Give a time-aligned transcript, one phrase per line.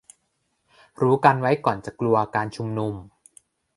[1.01, 2.93] รู้กันไว้ก่อนจะกลัว การชุมนุม